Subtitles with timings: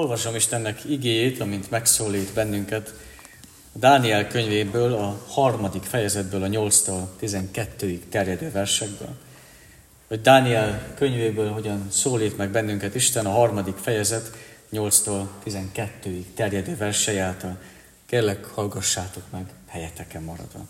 [0.00, 2.94] Olvasom Istennek igéjét, amint megszólít bennünket,
[3.72, 9.16] Dániel könyvéből, a harmadik fejezetből, a 8-tól 12-ig terjedő versekből.
[10.08, 14.30] Hogy Dániel könyvéből hogyan szólít meg bennünket Isten, a harmadik fejezet
[14.72, 17.58] 8-tól 12-ig terjedő versei által.
[18.06, 20.60] Kérlek, hallgassátok meg helyeteken maradva.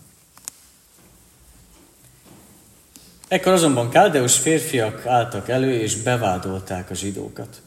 [3.28, 7.62] Ekkor azonban káldeus férfiak álltak elő, és bevádolták a zsidókat.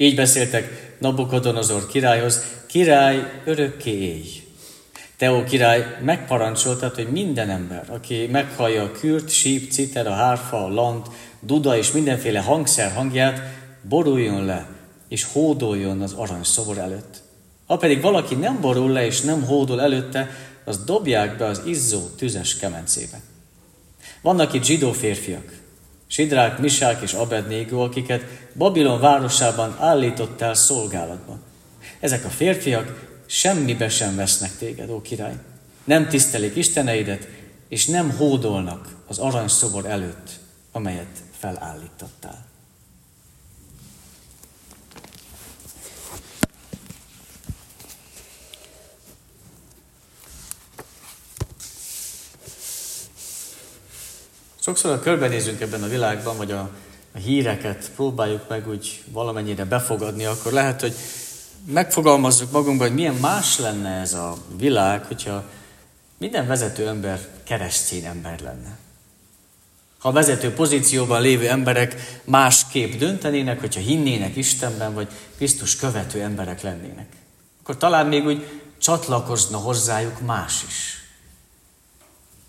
[0.00, 4.42] Így beszéltek Nabukodonozor királyhoz, király örökké élj.
[5.16, 10.68] Teó király megparancsoltat, hogy minden ember, aki meghallja a kürt, síp, citer, a hárfa, a
[10.68, 11.06] lant,
[11.40, 13.40] duda és mindenféle hangszer hangját,
[13.82, 14.66] boruljon le,
[15.08, 17.22] és hódoljon az aranyszobor előtt.
[17.66, 20.30] Ha pedig valaki nem borul le és nem hódol előtte,
[20.64, 23.20] az dobják be az izzó tüzes kemencébe.
[24.22, 25.52] Vannak itt zsidó férfiak,
[26.08, 28.22] Sidrák, Misák és Abednégó, akiket
[28.56, 31.38] Babilon városában állítottál szolgálatba.
[32.00, 35.34] Ezek a férfiak semmibe sem vesznek téged, ó király.
[35.84, 37.28] Nem tisztelik Isteneidet,
[37.68, 40.30] és nem hódolnak az aranyszobor előtt,
[40.72, 42.47] amelyet felállítottál.
[54.68, 56.70] Sokszor, ha körbenézünk ebben a világban, vagy a,
[57.14, 60.94] a híreket próbáljuk meg úgy valamennyire befogadni, akkor lehet, hogy
[61.66, 65.44] megfogalmazzuk magunkban, hogy milyen más lenne ez a világ, hogyha
[66.18, 68.78] minden vezető ember keresztény ember lenne.
[69.98, 76.62] Ha a vezető pozícióban lévő emberek másképp döntenének, hogyha hinnének Istenben, vagy Krisztus követő emberek
[76.62, 77.06] lennének,
[77.62, 81.02] akkor talán még úgy csatlakozna hozzájuk más is.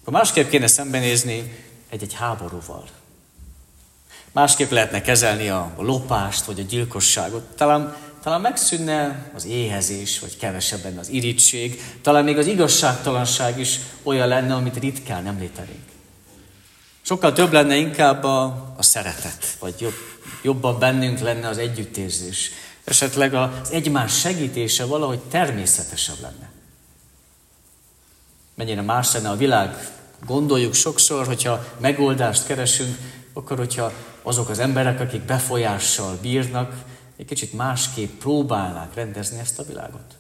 [0.01, 2.83] Akkor másképp kéne szembenézni egy-egy háborúval.
[4.31, 7.43] Másképp lehetne kezelni a lopást, vagy a gyilkosságot.
[7.43, 11.81] Talán, talán megszűnne az éhezés, vagy kevesebben az irítség.
[12.01, 15.87] Talán még az igazságtalanság is olyan lenne, amit ritkán említenénk.
[17.02, 19.95] Sokkal több lenne inkább a, a szeretet, vagy jobb,
[20.41, 22.52] jobban bennünk lenne az együttérzés.
[22.83, 26.49] Esetleg az egymás segítése valahogy természetesebb lenne.
[28.55, 32.97] Mennyire más lenne a világ Gondoljuk sokszor, hogyha megoldást keresünk,
[33.33, 33.91] akkor hogyha
[34.21, 36.73] azok az emberek, akik befolyással bírnak,
[37.17, 40.17] egy kicsit másképp próbálnák rendezni ezt a világot.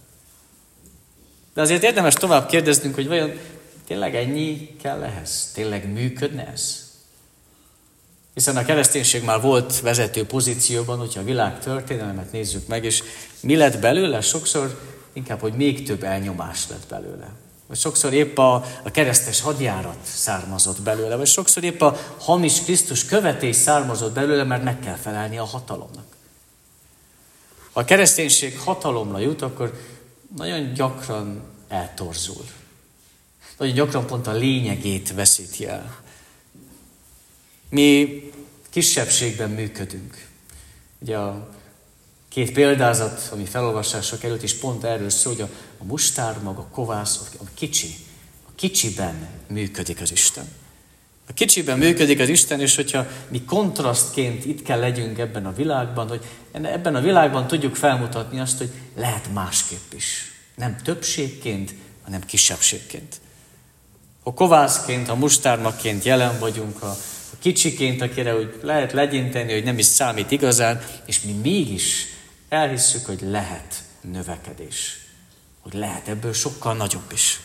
[1.53, 3.31] De azért érdemes tovább kérdeznünk, hogy vajon
[3.87, 5.51] tényleg ennyi kell ehhez?
[5.53, 6.87] Tényleg működne ez?
[8.33, 13.03] Hiszen a kereszténység már volt vezető pozícióban, hogyha a világ történelmet nézzük meg, és
[13.41, 14.21] mi lett belőle?
[14.21, 14.79] Sokszor
[15.13, 17.31] inkább, hogy még több elnyomás lett belőle.
[17.69, 18.53] Vagy sokszor épp a,
[18.83, 24.63] a keresztes hadjárat származott belőle, vagy sokszor épp a hamis Krisztus követés származott belőle, mert
[24.63, 26.15] meg kell felelni a hatalomnak.
[27.71, 29.79] Ha a kereszténység hatalomra jut, akkor
[30.37, 32.45] nagyon gyakran eltorzul.
[33.57, 36.01] Nagyon gyakran pont a lényegét veszíti el.
[37.69, 38.23] Mi
[38.69, 40.27] kisebbségben működünk.
[40.99, 41.49] Ugye a
[42.29, 47.19] Két példázat, ami felolvasásra került, és pont erről szól, hogy a, a mustármag, a kovász,
[47.39, 47.95] a kicsi,
[48.47, 50.47] a kicsiben működik az Isten.
[51.29, 56.07] A kicsiben működik az Isten, és hogyha mi kontrasztként itt kell legyünk ebben a világban,
[56.07, 60.31] hogy ebben a világban tudjuk felmutatni azt, hogy lehet másképp is.
[60.55, 61.73] Nem többségként,
[62.03, 63.15] hanem kisebbségként.
[64.23, 66.89] Ha kovászként, ha mustármaként jelen vagyunk, a,
[67.31, 72.05] a kicsiként, akire úgy lehet legyinteni, hogy nem is számít igazán, és mi mégis
[72.49, 74.97] elhisszük, hogy lehet növekedés.
[75.59, 77.39] Hogy lehet ebből sokkal nagyobb is.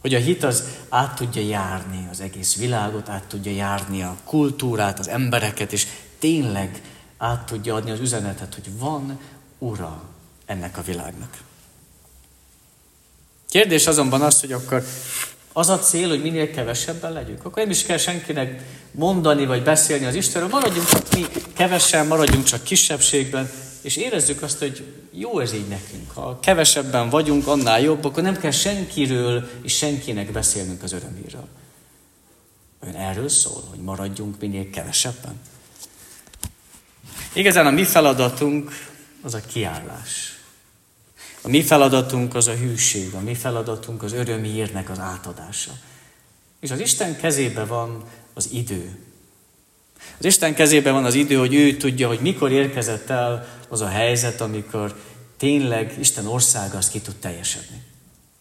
[0.00, 4.98] Hogy a hit az át tudja járni az egész világot, át tudja járni a kultúrát,
[4.98, 5.86] az embereket, és
[6.18, 6.82] tényleg
[7.16, 9.20] át tudja adni az üzenetet, hogy van
[9.58, 10.02] ura
[10.46, 11.38] ennek a világnak.
[13.48, 14.84] Kérdés azonban az, hogy akkor
[15.52, 17.44] az a cél, hogy minél kevesebben legyünk.
[17.44, 22.44] Akkor nem is kell senkinek mondani vagy beszélni az Istenről, maradjunk csak mi kevesen, maradjunk
[22.44, 23.50] csak kisebbségben,
[23.82, 26.10] és érezzük azt, hogy jó ez így nekünk.
[26.10, 31.48] Ha kevesebben vagyunk, annál jobb, akkor nem kell senkiről és senkinek beszélnünk az örömírről.
[32.80, 35.40] Ön erről szól, hogy maradjunk minél kevesebben.
[37.32, 38.70] Igazán a mi feladatunk
[39.22, 40.38] az a kiállás.
[41.42, 45.72] A mi feladatunk az a hűség, a mi feladatunk az örömírnek az átadása.
[46.60, 48.98] És az Isten kezébe van az idő,
[50.18, 53.88] az Isten kezében van az idő, hogy ő tudja, hogy mikor érkezett el az a
[53.88, 54.94] helyzet, amikor
[55.36, 57.82] tényleg Isten országa az ki tud teljesedni.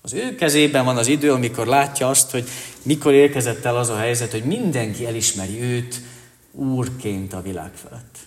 [0.01, 2.49] Az ő kezében van az idő, amikor látja azt, hogy
[2.81, 6.01] mikor érkezett el az a helyzet, hogy mindenki elismeri őt
[6.51, 8.17] úrként a világ felett.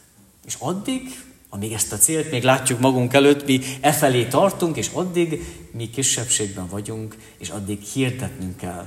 [0.46, 1.00] És addig,
[1.48, 5.90] amíg ezt a célt még látjuk magunk előtt, mi e felé tartunk, és addig mi
[5.90, 8.86] kisebbségben vagyunk, és addig hirdetnünk kell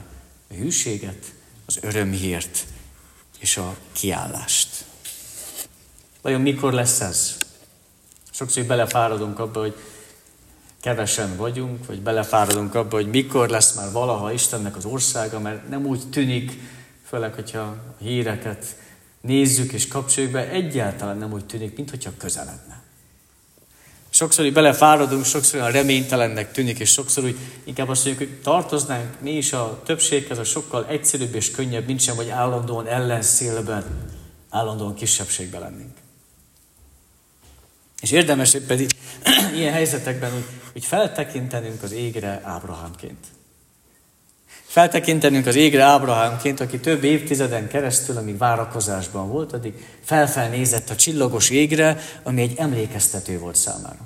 [0.49, 1.25] a hűséget,
[1.65, 2.65] az örömhírt
[3.37, 4.85] és a kiállást.
[6.21, 7.37] Vajon mikor lesz ez?
[8.31, 9.75] Sokszor belefáradunk abba, hogy
[10.81, 15.85] kevesen vagyunk, vagy belefáradunk abba, hogy mikor lesz már valaha Istennek az országa, mert nem
[15.85, 16.59] úgy tűnik,
[17.05, 18.75] főleg, hogyha a híreket
[19.21, 22.81] nézzük és kapcsoljuk be, egyáltalán nem úgy tűnik, mintha közeledne.
[24.17, 29.21] Sokszor így belefáradunk, sokszor olyan reménytelennek tűnik, és sokszor úgy inkább azt mondjuk, hogy tartoznánk
[29.21, 33.83] mi is a többséghez, a sokkal egyszerűbb és könnyebb, mint sem, hogy állandóan ellenszélben,
[34.49, 35.97] állandóan kisebbségben lennénk.
[38.01, 38.89] És érdemes pedig
[39.55, 43.25] ilyen helyzetekben úgy, úgy feltekintenünk az égre Ábrahámként.
[44.67, 49.73] Feltekintenünk az égre Ábrahámként, aki több évtizeden keresztül, amíg várakozásban volt, addig
[50.03, 53.99] felfelnézett a csillagos égre, ami egy emlékeztető volt számára.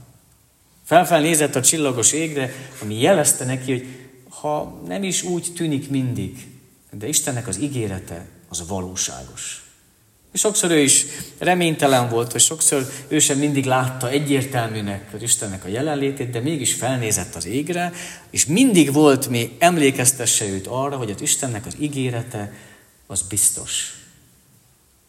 [0.86, 3.88] Felfelnézett a csillagos égre, ami jelezte neki, hogy
[4.30, 6.48] ha nem is úgy tűnik mindig,
[6.92, 9.71] de Istennek az ígérete az valóságos.
[10.34, 11.06] Sokszor ő is
[11.38, 16.74] reménytelen volt, hogy sokszor ő sem mindig látta egyértelműnek az Istennek a jelenlétét, de mégis
[16.74, 17.94] felnézett az égre,
[18.30, 22.54] és mindig volt mi emlékeztesse őt arra, hogy az Istennek az ígérete
[23.08, 23.96] az biztos.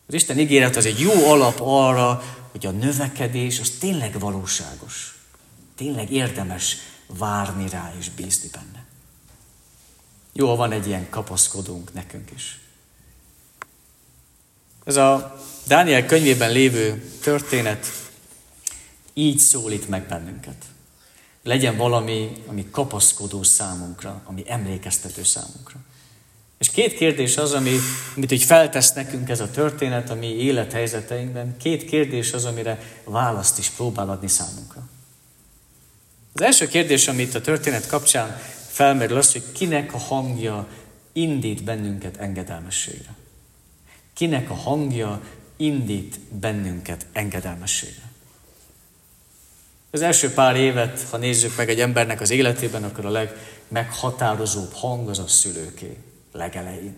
[0.06, 5.18] Az Isten ígéret az egy jó alap arra, hogy a növekedés az tényleg valóságos.
[5.76, 6.76] Tényleg érdemes
[7.18, 8.84] várni rá és bízni benne.
[10.32, 12.60] Jó, van egy ilyen kapaszkodónk nekünk is.
[14.84, 17.86] Ez a Dániel könyvében lévő történet
[19.14, 20.64] így szólít meg bennünket.
[21.42, 25.76] Legyen valami, ami kapaszkodó számunkra, ami emlékeztető számunkra.
[26.58, 27.76] És két kérdés az, ami,
[28.16, 33.58] amit úgy feltesz nekünk ez a történet a mi élethelyzeteinkben, két kérdés az, amire választ
[33.58, 34.88] is próbál adni számunkra.
[36.32, 40.66] Az első kérdés, amit a történet kapcsán felmerül, az, hogy kinek a hangja
[41.12, 43.14] indít bennünket engedelmességre.
[44.14, 45.20] Kinek a hangja
[45.56, 48.10] indít bennünket engedelmességre.
[49.90, 55.08] Az első pár évet, ha nézzük meg egy embernek az életében, akkor a legmeghatározóbb hang
[55.08, 55.96] az a szülőké
[56.32, 56.96] legelején.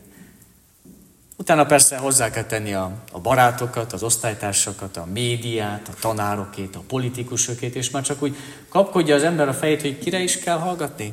[1.37, 6.83] Utána persze hozzá kell tenni a, a barátokat, az osztálytársakat, a médiát, a tanárokét, a
[6.87, 8.37] politikusokét, és már csak úgy
[8.69, 11.13] kapkodja az ember a fejét, hogy kire is kell hallgatni.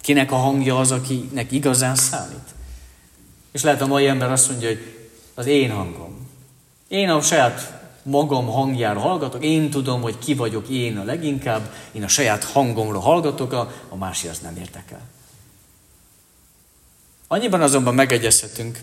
[0.00, 2.54] Kinek a hangja az, akinek igazán számít.
[3.52, 5.01] És lehet a mai ember azt mondja, hogy
[5.34, 6.28] az én hangom.
[6.88, 12.02] Én a saját magam hangjára hallgatok, én tudom, hogy ki vagyok én a leginkább, én
[12.04, 15.00] a saját hangomra hallgatok, a, a másik az nem érdekel.
[17.28, 18.82] Annyiban azonban megegyezhetünk,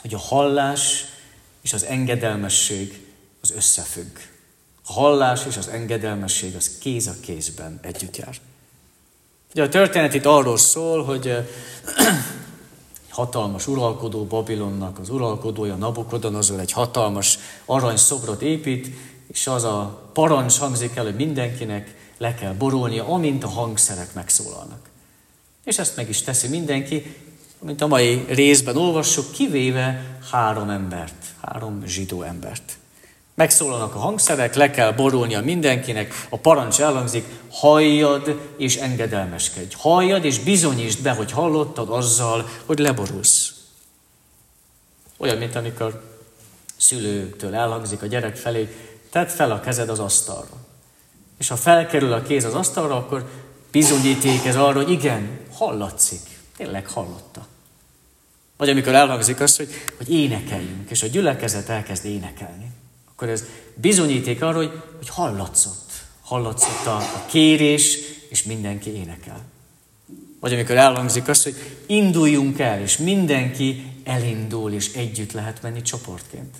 [0.00, 1.04] hogy a hallás
[1.62, 3.06] és az engedelmesség
[3.40, 4.16] az összefügg.
[4.86, 8.36] A hallás és az engedelmesség az kéz a kézben együtt jár.
[9.52, 11.48] Ugye a történet itt arról szól, hogy
[13.12, 18.88] hatalmas uralkodó Babilonnak, az uralkodója Nabukodonozor egy hatalmas aranyszobrot épít,
[19.26, 24.90] és az a parancs hangzik el, hogy mindenkinek le kell borulnia, amint a hangszerek megszólalnak.
[25.64, 27.16] És ezt meg is teszi mindenki,
[27.58, 32.78] mint a mai részben olvassuk, kivéve három embert, három zsidó embert.
[33.34, 39.74] Megszólalnak a hangszerek, le kell borulnia mindenkinek, a parancs elhangzik, halljad és engedelmeskedj.
[39.78, 43.52] Halljad és bizonyítsd be, hogy hallottad azzal, hogy leborulsz.
[45.16, 46.02] Olyan, mint amikor
[46.76, 48.76] szülőtől elhangzik a gyerek felé,
[49.10, 50.56] tedd fel a kezed az asztalra.
[51.38, 53.30] És ha felkerül a kéz az asztalra, akkor
[53.70, 56.20] bizonyíték ez arra, hogy igen, hallatszik.
[56.56, 57.46] Tényleg hallotta.
[58.56, 62.71] Vagy amikor elhangzik az, hogy, hogy énekeljünk, és a gyülekezet elkezd énekelni
[63.22, 65.90] akkor ez bizonyíték arra, hogy, hogy hallatszott.
[66.22, 67.98] Hallatszott a, a kérés,
[68.28, 69.40] és mindenki énekel.
[70.40, 71.54] Vagy amikor elhangzik az, hogy
[71.86, 76.56] induljunk el, és mindenki elindul, és együtt lehet menni csoportként.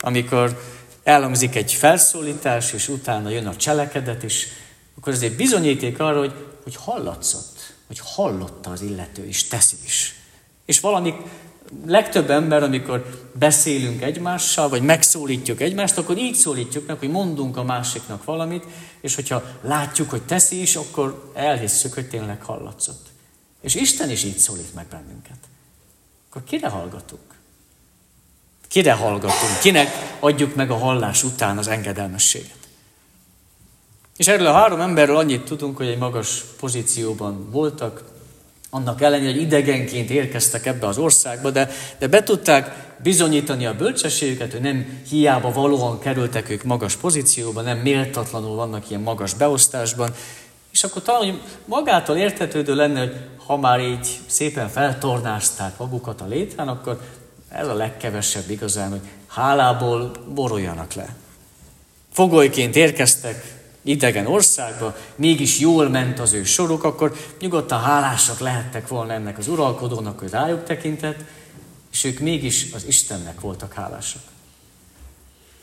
[0.00, 0.62] Amikor
[1.02, 4.46] elhangzik egy felszólítás, és utána jön a cselekedet is,
[4.98, 10.14] akkor ez egy bizonyíték arra, hogy, hogy hallatszott, hogy hallotta az illető, és teszi is.
[10.64, 11.14] És valami
[11.86, 17.62] legtöbb ember, amikor beszélünk egymással, vagy megszólítjuk egymást, akkor így szólítjuk meg, hogy mondunk a
[17.62, 18.64] másiknak valamit,
[19.00, 23.06] és hogyha látjuk, hogy teszi is, akkor elhisszük, hogy tényleg hallatszott.
[23.60, 25.38] És Isten is így szólít meg bennünket.
[26.30, 27.22] Akkor kire hallgatunk?
[28.68, 29.58] Kire hallgatunk?
[29.60, 32.56] Kinek adjuk meg a hallás után az engedelmességet?
[34.16, 38.04] És erről a három emberről annyit tudunk, hogy egy magas pozícióban voltak,
[38.74, 44.52] Annak ellenére, hogy idegenként érkeztek ebbe az országba, de, de be tudták bizonyítani a bölcsességüket,
[44.52, 50.14] hogy nem hiába valóan kerültek ők magas pozícióba, nem méltatlanul vannak ilyen magas beosztásban,
[50.70, 56.68] és akkor talán magától értetődő lenne, hogy ha már így szépen feltornázták magukat a létrán,
[56.68, 57.00] akkor
[57.48, 61.14] ez a legkevesebb igazán, hogy hálából boroljanak le.
[62.12, 69.12] Fogolyként érkeztek idegen országba, mégis jól ment az ő soruk, akkor nyugodtan hálásak lehettek volna
[69.12, 71.18] ennek az uralkodónak, hogy rájuk tekintett,
[71.92, 74.22] és ők mégis az Istennek voltak hálásak.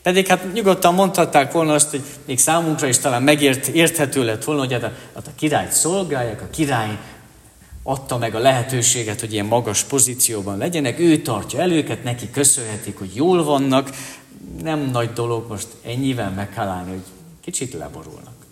[0.02, 4.60] Pedig hát nyugodtan mondhatták volna azt, hogy még számunkra is talán megért, érthető lett volna,
[4.60, 6.98] hogy hát a, hát a királyt szolgálják, a király
[7.82, 13.14] adta meg a lehetőséget, hogy ilyen magas pozícióban legyenek, ő tartja el neki köszönhetik, hogy
[13.14, 13.90] jól vannak,
[14.62, 17.04] nem nagy dolog most ennyivel meg kell állni, hogy
[17.40, 18.46] kicsit leborulnak.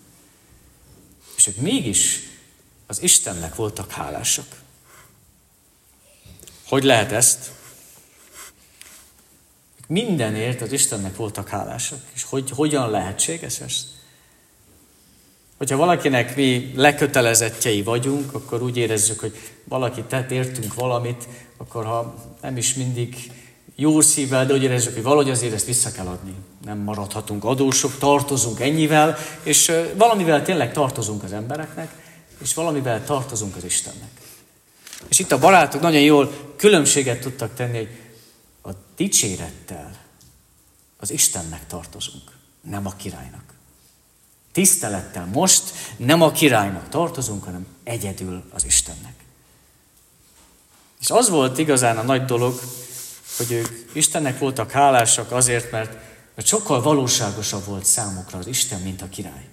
[1.35, 2.19] És ők mégis
[2.87, 4.61] az Istennek voltak hálásak.
[6.67, 7.51] Hogy lehet ezt?
[9.87, 11.99] Mindenért az Istennek voltak hálásak.
[12.13, 13.85] És hogy, hogyan lehetséges ez?
[15.57, 21.27] Hogyha valakinek mi lekötelezettjei vagyunk, akkor úgy érezzük, hogy valaki tett értünk valamit,
[21.57, 23.31] akkor ha nem is mindig
[23.79, 26.33] jó szívvel, de úgy érezzük, hogy valahogy azért ezt vissza kell adni.
[26.65, 31.91] Nem maradhatunk adósok, tartozunk ennyivel, és valamivel tényleg tartozunk az embereknek,
[32.41, 34.09] és valamivel tartozunk az Istennek.
[35.07, 37.89] És itt a barátok nagyon jól különbséget tudtak tenni, hogy
[38.61, 39.91] a dicsérettel
[40.97, 42.23] az Istennek tartozunk,
[42.61, 43.43] nem a királynak.
[44.51, 45.63] Tisztelettel most
[45.97, 49.13] nem a királynak tartozunk, hanem egyedül az Istennek.
[50.99, 52.59] És az volt igazán a nagy dolog,
[53.39, 55.97] hogy ők Istennek voltak hálásak azért, mert,
[56.35, 59.47] mert sokkal valóságosabb volt számukra az Isten, mint a király.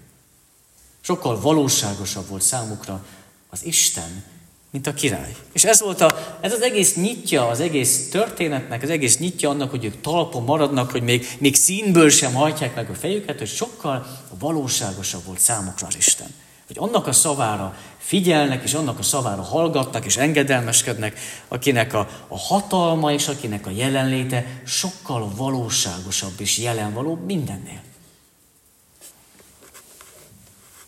[1.00, 3.05] Sokkal valóságosabb volt számukra
[3.50, 4.25] az Isten,
[4.71, 5.37] mint a király.
[5.52, 9.71] És ez volt a, ez az egész nyitja az egész történetnek, az egész nyitja annak,
[9.71, 14.07] hogy ők talpon maradnak, hogy még, még színből sem hajtják meg a fejüket, hogy sokkal
[14.38, 16.35] valóságosabb volt számukra az Isten.
[16.66, 21.18] Hogy annak a szavára figyelnek, és annak a szavára hallgatnak, és engedelmeskednek,
[21.49, 27.80] akinek a, a hatalma és akinek a jelenléte sokkal valóságosabb és jelenvalóbb mindennél.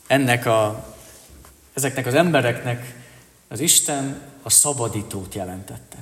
[0.06, 0.86] Ennek a,
[1.74, 2.94] ezeknek az embereknek
[3.48, 5.96] az Isten a szabadítót jelentette.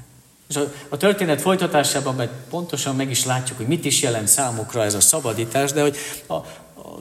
[0.48, 4.84] És a, a történet folytatásában meg pontosan meg is látjuk, hogy mit is jelent számukra
[4.84, 5.96] ez a szabadítás, de hogy
[6.28, 6.36] a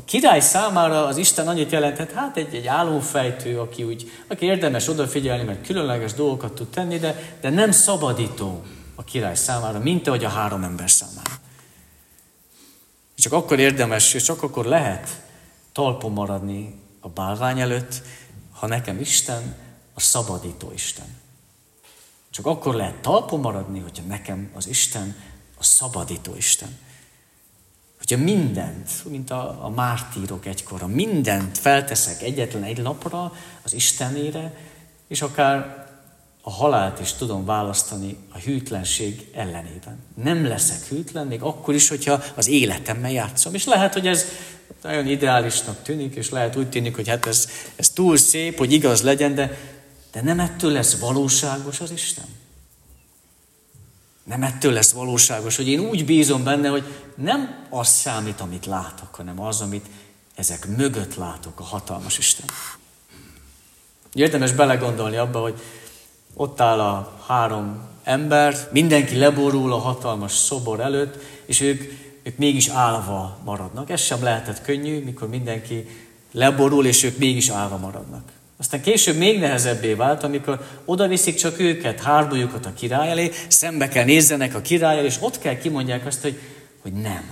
[0.06, 5.44] király számára az Isten annyit jelentett, hát egy, egy álomfejtő, aki, úgy, aki érdemes odafigyelni,
[5.44, 8.64] mert különleges dolgokat tud tenni, de, de nem szabadító
[8.96, 11.32] a király számára, mint ahogy a három ember számára.
[13.18, 15.22] Csak akkor érdemes, és csak akkor lehet
[15.72, 18.02] talpon maradni a bálvány előtt,
[18.52, 19.56] ha nekem Isten
[19.94, 21.06] a szabadító Isten.
[22.30, 25.16] Csak akkor lehet talpon maradni, hogyha nekem az Isten
[25.58, 26.78] a szabadító Isten.
[28.08, 33.34] Hogyha mindent, mint a, a mártírok egykor, mindent felteszek egyetlen egy lapra
[33.64, 34.54] az Istenére,
[35.08, 35.88] és akár
[36.42, 40.00] a halált is tudom választani a hűtlenség ellenében.
[40.24, 43.54] Nem leszek hűtlen, még akkor is, hogyha az életemmel játszom.
[43.54, 44.26] És lehet, hogy ez
[44.84, 49.02] nagyon ideálisnak tűnik, és lehet úgy tűnik, hogy hát ez, ez túl szép, hogy igaz
[49.02, 49.58] legyen, de
[50.16, 52.26] de nem ettől lesz valóságos az Isten.
[54.25, 56.84] Nem ettől lesz valóságos, hogy én úgy bízom benne, hogy
[57.15, 59.86] nem az számít, amit látok, hanem az, amit
[60.36, 62.46] ezek mögött látok, a hatalmas Isten.
[64.13, 65.62] Érdemes belegondolni abba, hogy
[66.34, 71.82] ott áll a három ember, mindenki leborul a hatalmas szobor előtt, és ők,
[72.24, 73.89] ők mégis állva maradnak.
[73.89, 75.88] Ez sem lehetett könnyű, mikor mindenki
[76.32, 78.32] leborul, és ők mégis állva maradnak.
[78.58, 83.88] Aztán később még nehezebbé vált, amikor oda viszik csak őket, hárdujukat a király elé, szembe
[83.88, 86.40] kell nézzenek a király és ott kell kimondják azt, hogy,
[86.82, 87.32] hogy nem,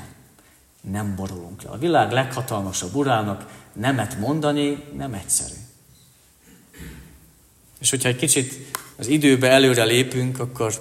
[0.91, 1.69] nem borulunk le.
[1.69, 5.53] A világ leghatalmasabb urának nemet mondani nem egyszerű.
[7.79, 8.53] És hogyha egy kicsit
[8.95, 10.73] az időbe előre lépünk, akkor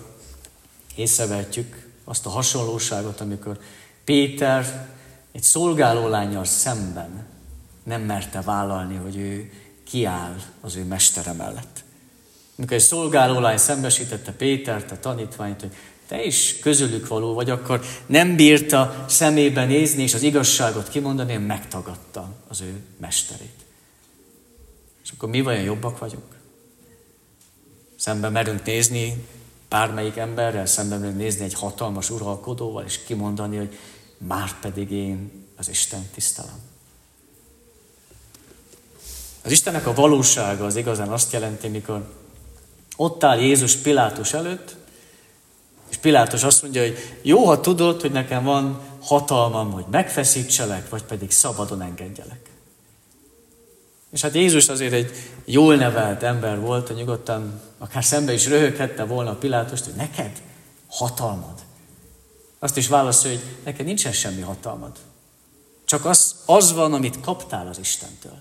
[0.96, 3.58] észrevehetjük azt a hasonlóságot, amikor
[4.04, 4.88] Péter
[5.32, 7.26] egy szolgálólányjal szemben
[7.82, 9.52] nem merte vállalni, hogy ő
[9.92, 11.84] kiáll az ő mestere mellett.
[12.56, 15.72] Amikor egy szolgálólány szembesítette Pétert, a tanítványt, hogy
[16.06, 22.34] te is közülük való vagy, akkor nem bírta szemébe nézni és az igazságot kimondani, megtagadta
[22.48, 23.64] az ő mesterét.
[25.04, 26.36] És akkor mi vajon jobbak vagyunk?
[27.96, 29.26] Szembe merünk nézni
[29.68, 33.78] bármelyik emberrel, szembe merünk nézni egy hatalmas uralkodóval, és kimondani, hogy
[34.18, 36.71] már pedig én az Isten tisztelem.
[39.44, 42.08] Az Istennek a valósága az igazán azt jelenti, mikor
[42.96, 44.76] Ott áll Jézus Pilátus előtt,
[45.90, 51.02] és Pilátus azt mondja, hogy jó, ha tudod, hogy nekem van hatalmam, hogy megfeszítselek, vagy
[51.02, 52.50] pedig szabadon engedjelek.
[54.10, 55.10] És hát Jézus azért egy
[55.44, 60.42] jól nevelt ember volt, hogy nyugodtan akár szembe is röhöghette volna a Pilátust, hogy neked
[60.88, 61.54] hatalmad.
[62.58, 64.92] Azt is válaszolja, hogy neked nincsen semmi hatalmad.
[65.84, 68.38] Csak az, az van, amit kaptál az Istentől.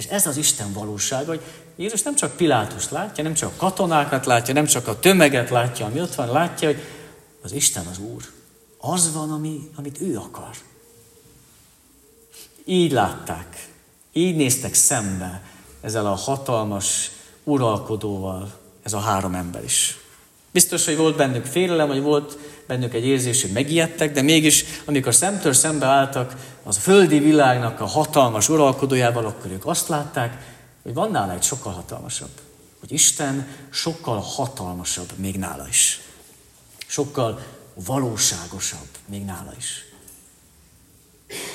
[0.00, 1.40] És ez az Isten valóság, hogy
[1.76, 5.86] Jézus nem csak Pilátust látja, nem csak a katonákat látja, nem csak a tömeget látja,
[5.86, 6.82] ami ott van, látja, hogy
[7.42, 8.22] az Isten az Úr.
[8.78, 10.50] Az van, ami, amit ő akar.
[12.64, 13.68] Így látták,
[14.12, 15.42] így néztek szembe
[15.80, 17.10] ezzel a hatalmas
[17.44, 19.98] uralkodóval, ez a három ember is.
[20.50, 22.38] Biztos, hogy volt bennük félelem, vagy volt
[22.70, 27.80] bennük egy érzés, hogy megijedtek, de mégis, amikor szemtől szembe álltak az a földi világnak
[27.80, 30.36] a hatalmas uralkodójával, akkor ők azt látták,
[30.82, 32.30] hogy van nála egy sokkal hatalmasabb.
[32.80, 36.00] Hogy Isten sokkal hatalmasabb még nála is.
[36.86, 37.42] Sokkal
[37.74, 39.84] valóságosabb még nála is.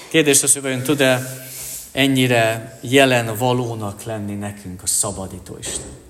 [0.09, 1.45] Kérdés az, hogy tud-e
[1.91, 6.04] ennyire jelen valónak lenni nekünk a szabadító Isten?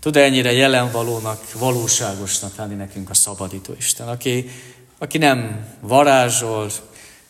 [0.00, 4.50] Tud ennyire jelenvalónak, valóságosnak lenni nekünk a szabadító Isten, aki,
[4.98, 6.70] aki nem varázsol,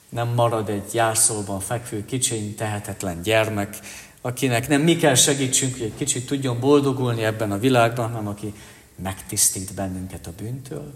[0.08, 3.78] nem marad egy járszóban fekvő, kicsiny, tehetetlen gyermek,
[4.20, 8.54] akinek nem mi kell segítsünk, hogy egy kicsit tudjon boldogulni ebben a világban, hanem aki
[9.02, 10.94] megtisztít bennünket a bűntől,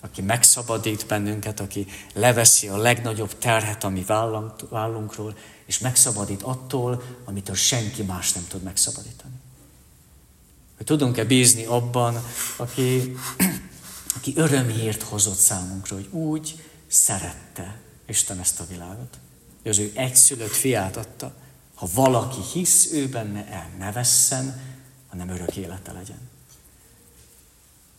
[0.00, 4.04] aki megszabadít bennünket, aki leveszi a legnagyobb terhet, ami
[4.70, 5.36] vállunkról,
[5.66, 9.34] és megszabadít attól, amitől senki más nem tud megszabadítani.
[10.78, 12.24] Hogy tudunk-e bízni abban,
[12.56, 13.16] aki,
[14.16, 19.18] aki örömhírt hozott számunkra, hogy úgy szerette Isten ezt a világot,
[19.62, 21.34] hogy az ő egyszülött fiát adta,
[21.74, 24.60] ha valaki hisz ő benne, el ne vesszen,
[25.08, 26.28] hanem örök élete legyen.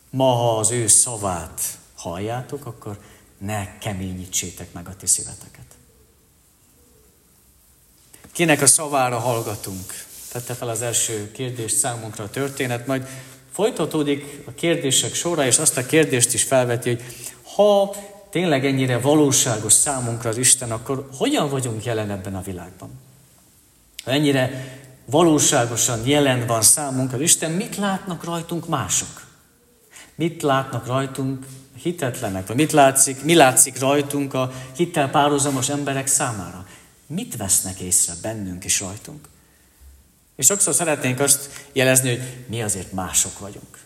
[0.09, 1.61] Ma, ha az ő szavát
[1.95, 2.99] halljátok, akkor
[3.37, 5.65] ne keményítsétek meg a ti szíveteket.
[8.31, 9.93] Kinek a szavára hallgatunk?
[10.31, 13.07] Tette fel az első kérdést számunkra a történet, majd
[13.51, 17.03] folytatódik a kérdések sora, és azt a kérdést is felveti, hogy
[17.55, 17.95] ha
[18.29, 22.89] tényleg ennyire valóságos számunkra az Isten, akkor hogyan vagyunk jelen ebben a világban?
[24.03, 29.27] Ha ennyire valóságosan jelen van számunkra az Isten, mit látnak rajtunk mások?
[30.15, 31.45] Mit látnak rajtunk
[31.81, 32.47] hitetlenek?
[32.47, 36.65] Vagy mit látszik, mi látszik rajtunk a hittel párhuzamos emberek számára?
[37.07, 39.27] Mit vesznek észre bennünk és rajtunk?
[40.39, 43.77] És sokszor szeretnénk azt jelezni, hogy mi azért mások vagyunk.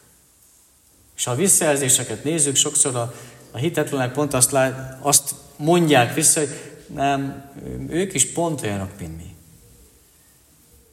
[1.16, 3.13] És ha a visszajelzéseket nézzük, sokszor a,
[3.52, 6.50] a hitetlenek pont azt, lát, azt mondják vissza, hogy
[6.88, 7.52] nem,
[7.89, 9.36] ők is pont olyanok, mint mi.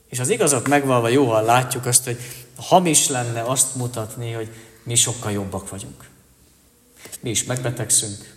[0.09, 2.18] És az igazat megvalva jóval látjuk azt, hogy
[2.57, 4.49] hamis lenne azt mutatni, hogy
[4.83, 6.09] mi sokkal jobbak vagyunk.
[7.20, 8.35] Mi is megbetegszünk,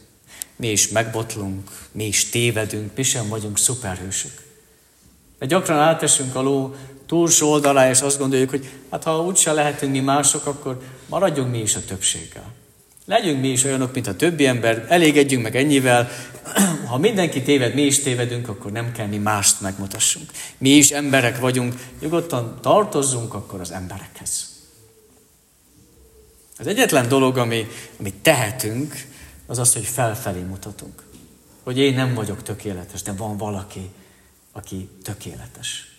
[0.55, 4.41] mi is megbotlunk, mi is tévedünk, mi sem vagyunk szuperhősök.
[5.39, 6.75] De gyakran átesünk a ló
[7.13, 11.59] túlsó oldalá, és azt gondoljuk, hogy hát ha úgyse lehetünk mi mások, akkor maradjunk mi
[11.59, 12.53] is a többséggel.
[13.05, 16.09] Legyünk mi is olyanok, mint a többi ember, elégedjünk meg ennyivel.
[16.87, 20.31] Ha mindenki téved, mi is tévedünk, akkor nem kell mi mást megmutassunk.
[20.57, 24.49] Mi is emberek vagyunk, nyugodtan tartozzunk akkor az emberekhez.
[26.57, 27.67] Az egyetlen dolog, ami,
[27.99, 29.05] amit tehetünk,
[29.45, 31.03] az az, hogy felfelé mutatunk.
[31.63, 33.89] Hogy én nem vagyok tökéletes, de van valaki,
[34.51, 35.92] aki tökéletes.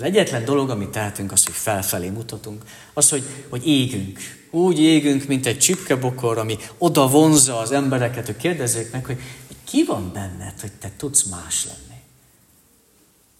[0.00, 2.62] Az egyetlen dolog, amit tehetünk, az, hogy felfelé mutatunk.
[2.92, 4.18] Az, hogy, hogy égünk.
[4.50, 9.18] Úgy égünk, mint egy csipkebokor, ami oda vonzza az embereket, hogy kérdezzék meg, hogy
[9.64, 12.00] ki van benned, hogy te tudsz más lenni?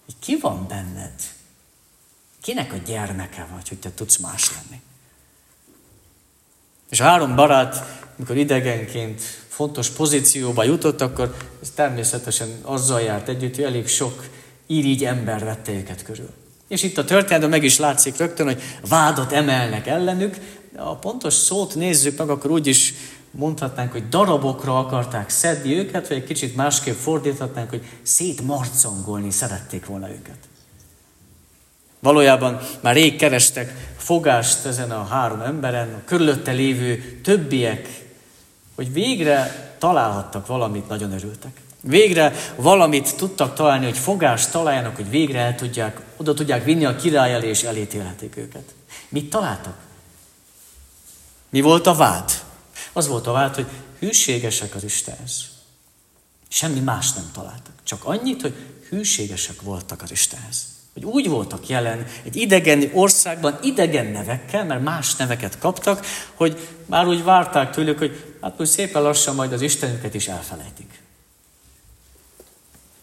[0.04, 1.14] Hogy ki van benned?
[2.40, 4.80] Kinek a gyermeke vagy, hogy te tudsz más lenni?
[6.90, 13.54] És a három barát, mikor idegenként fontos pozícióba jutott, akkor ez természetesen azzal járt együtt,
[13.54, 14.28] hogy elég sok
[14.66, 16.38] irigy ember vette őket körül.
[16.70, 20.36] És itt a történetben meg is látszik rögtön, hogy vádat emelnek ellenük,
[20.76, 22.94] a pontos szót nézzük meg, akkor úgy is
[23.30, 30.10] mondhatnánk, hogy darabokra akarták szedni őket, vagy egy kicsit másképp fordíthatnánk, hogy szétmarcangolni szerették volna
[30.10, 30.38] őket.
[32.00, 38.04] Valójában már rég kerestek fogást ezen a három emberen, a körülötte lévő többiek,
[38.74, 41.60] hogy végre találhattak valamit, nagyon örültek.
[41.82, 46.96] Végre valamit tudtak találni, hogy fogást találjanak, hogy végre el tudják, oda tudják vinni a
[46.96, 48.74] király elé, és elítélhetik őket.
[49.08, 49.76] Mit találtak?
[51.48, 52.30] Mi volt a vád?
[52.92, 53.66] Az volt a vád, hogy
[53.98, 55.48] hűségesek az Istenhez.
[56.48, 57.72] Semmi más nem találtak.
[57.84, 58.54] Csak annyit, hogy
[58.88, 60.64] hűségesek voltak az Istenhez.
[60.92, 67.06] Hogy úgy voltak jelen egy idegen országban, idegen nevekkel, mert más neveket kaptak, hogy már
[67.06, 70.99] úgy várták tőlük, hogy hát most szépen lassan majd az Istenüket is elfelejtik.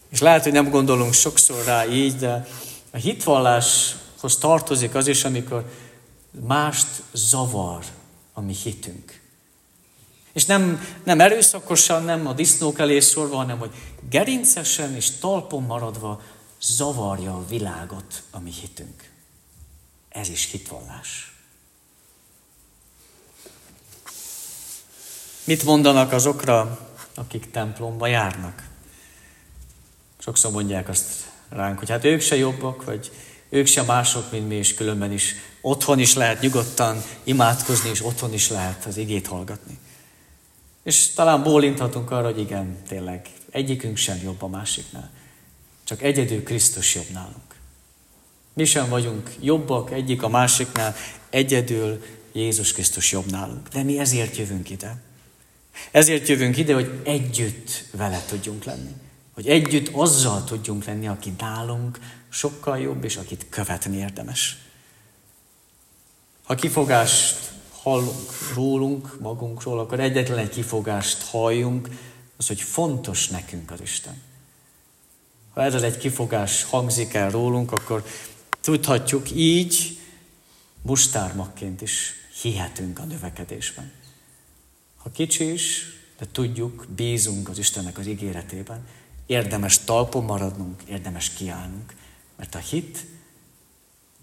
[0.08, 2.48] És lehet, hogy nem gondolunk sokszor rá így, de
[2.90, 5.64] a hitvalláshoz tartozik az is, amikor
[6.30, 7.84] mást zavar
[8.32, 9.20] a mi hitünk.
[10.32, 13.70] És nem, nem erőszakosan, nem a disznók elé szorva, hanem hogy
[14.08, 16.20] gerincesen és talpon maradva
[16.60, 19.10] zavarja a világot a mi hitünk.
[20.08, 21.32] Ez is hitvallás.
[25.44, 28.68] Mit mondanak azokra, akik templomba járnak?
[30.28, 31.08] Sokszor mondják azt
[31.48, 33.10] ránk, hogy hát ők se jobbak, vagy
[33.48, 38.32] ők se mások, mint mi, és különben is otthon is lehet nyugodtan imádkozni, és otthon
[38.32, 39.78] is lehet az igét hallgatni.
[40.82, 45.10] És talán bólinthatunk arra, hogy igen, tényleg, egyikünk sem jobb a másiknál.
[45.84, 47.54] Csak egyedül Krisztus jobb nálunk.
[48.52, 50.94] Mi sem vagyunk jobbak egyik a másiknál,
[51.30, 53.68] egyedül Jézus Krisztus jobb nálunk.
[53.68, 54.96] De mi ezért jövünk ide.
[55.90, 58.94] Ezért jövünk ide, hogy együtt vele tudjunk lenni.
[59.38, 61.98] Hogy együtt azzal tudjunk lenni, aki nálunk
[62.28, 64.56] sokkal jobb, és akit követni érdemes.
[66.42, 71.88] Ha kifogást hallunk rólunk, magunkról, akkor egyetlen egy kifogást halljunk,
[72.36, 74.22] az, hogy fontos nekünk az Isten.
[75.54, 78.04] Ha ez az egy kifogás hangzik el rólunk, akkor
[78.60, 79.98] tudhatjuk így,
[80.82, 83.92] mustármakként is hihetünk a növekedésben.
[84.96, 85.82] Ha kicsi is,
[86.18, 88.86] de tudjuk, bízunk az Istennek az ígéretében,
[89.28, 91.94] érdemes talpon maradnunk, érdemes kiállnunk,
[92.36, 93.06] mert a hit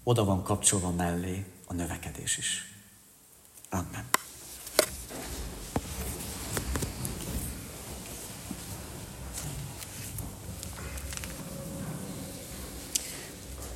[0.02, 2.72] oda van kapcsolva mellé a növekedés is.
[3.70, 4.04] Amen.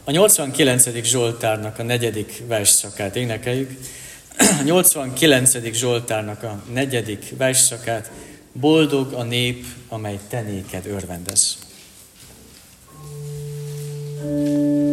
[0.04, 1.04] A 89.
[1.04, 3.80] Zsoltárnak a negyedik versszakát énekeljük.
[4.38, 5.72] A 89.
[5.72, 8.10] Zsoltárnak a negyedik versszakát
[8.52, 11.58] Boldog a nép, amely tenéked örvendez.
[14.20, 14.89] thank you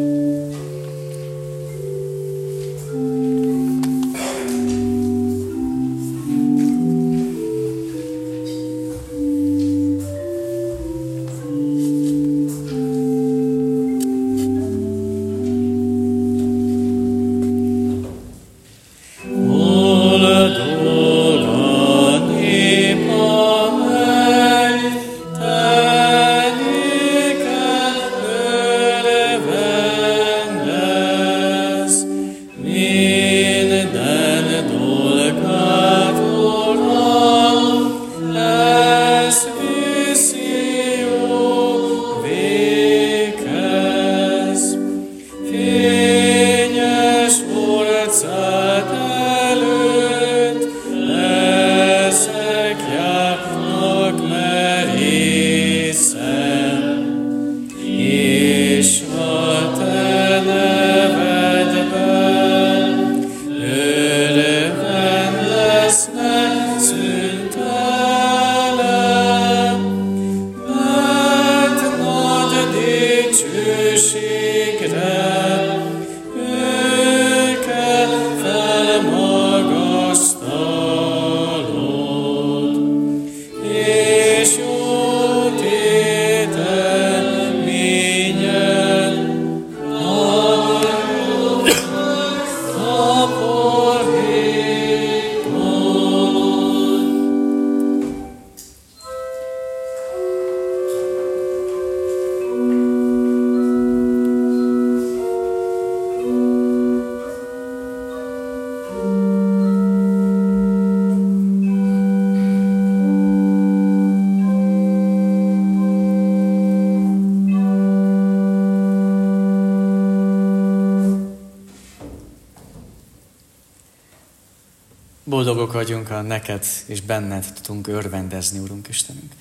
[125.38, 129.32] Boldogok vagyunk, ha neked és benned tudunk örvendezni, Úrunk Istenünk.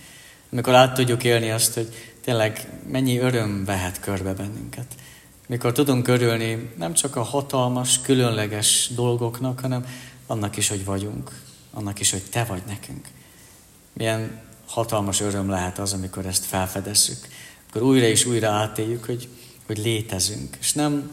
[0.52, 1.88] Amikor át tudjuk élni azt, hogy
[2.24, 4.86] tényleg mennyi öröm vehet körbe bennünket.
[5.46, 9.86] Mikor tudunk örülni nem csak a hatalmas, különleges dolgoknak, hanem
[10.26, 11.30] annak is, hogy vagyunk,
[11.72, 13.08] annak is, hogy Te vagy nekünk.
[13.92, 17.18] Milyen hatalmas öröm lehet az, amikor ezt felfedezzük.
[17.68, 19.28] Akkor újra és újra átéljük, hogy,
[19.66, 20.56] hogy létezünk.
[20.60, 21.10] És nem,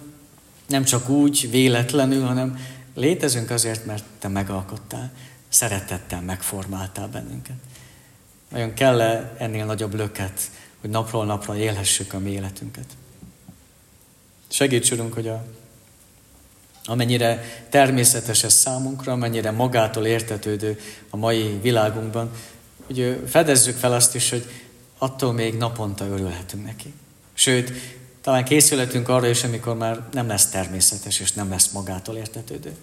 [0.67, 2.57] nem csak úgy, véletlenül, hanem
[2.93, 5.11] Létezünk azért, mert Te megalkottál,
[5.49, 7.55] szeretettel megformáltál bennünket.
[8.49, 10.41] Nagyon kell -e ennél nagyobb löket,
[10.81, 12.85] hogy napról napra élhessük a mi életünket.
[14.47, 15.45] Segíts, Urunk, hogy a,
[16.85, 20.79] amennyire természetes ez számunkra, amennyire magától értetődő
[21.09, 22.31] a mai világunkban,
[22.85, 24.45] hogy fedezzük fel azt is, hogy
[24.97, 26.93] attól még naponta örülhetünk neki.
[27.33, 27.71] Sőt,
[28.23, 32.75] talán készülhetünk arra is, amikor már nem lesz természetes, és nem lesz magától értetődő.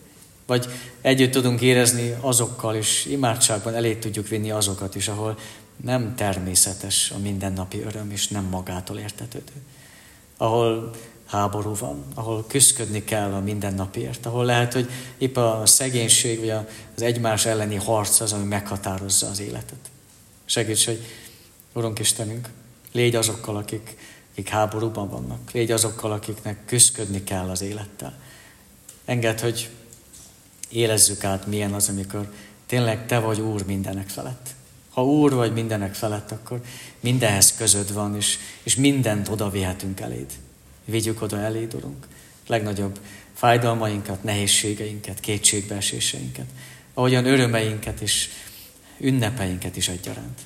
[0.46, 0.66] Vagy
[1.00, 5.38] együtt tudunk érezni azokkal is, imádságban elé tudjuk vinni azokat is, ahol
[5.84, 9.52] nem természetes a mindennapi öröm, és nem magától értetődő.
[10.36, 10.90] Ahol
[11.26, 16.50] háború van, ahol küzdködni kell a mindennapiért, ahol lehet, hogy épp a szegénység, vagy
[16.96, 19.90] az egymás elleni harc az, ami meghatározza az életet.
[20.44, 21.04] Segíts, hogy
[21.72, 22.48] Urunk Istenünk,
[22.92, 23.96] légy azokkal, akik,
[24.40, 28.18] akik háborúban vannak, légy azokkal, akiknek küzdködni kell az élettel.
[29.04, 29.70] Engedd, hogy
[30.68, 32.32] érezzük át, milyen az, amikor
[32.66, 34.54] tényleg Te vagy Úr mindenek felett.
[34.90, 36.60] Ha Úr vagy mindenek felett, akkor
[37.00, 40.32] mindenhez közöd van, és, és mindent oda vihetünk eléd.
[40.84, 42.06] Vigyük oda eléd, Urunk,
[42.46, 43.00] legnagyobb
[43.34, 46.46] fájdalmainkat, nehézségeinket, kétségbeeséseinket,
[46.94, 48.28] ahogyan örömeinket és
[48.98, 50.40] ünnepeinket is egyaránt.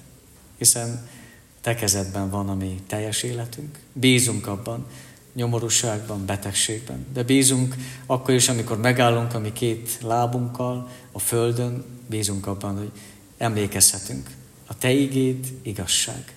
[0.58, 1.08] Hiszen
[1.64, 3.78] Te kezedben van a mi teljes életünk.
[3.92, 4.86] Bízunk abban,
[5.32, 7.06] nyomorúságban, betegségben.
[7.12, 7.74] De bízunk
[8.06, 12.90] akkor is, amikor megállunk a mi két lábunkkal a földön, bízunk abban, hogy
[13.38, 14.30] emlékezhetünk.
[14.66, 16.34] A Te igéd igazság.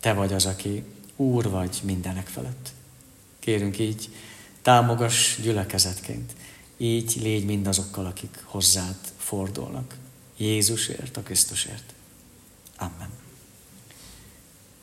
[0.00, 0.84] Te vagy az, aki
[1.16, 2.72] Úr vagy mindenek felett.
[3.38, 4.08] Kérünk így,
[4.62, 6.32] támogass gyülekezetként.
[6.76, 9.96] Így légy mindazokkal, akik hozzád fordulnak.
[10.36, 11.94] Jézusért, a Krisztusért.
[12.76, 13.24] Amen.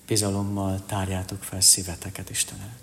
[0.08, 2.83] Bizalommal tárjátok fel szíveteket Isten előtt.